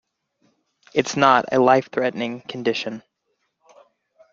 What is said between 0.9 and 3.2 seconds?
It is not a life-threatening condition.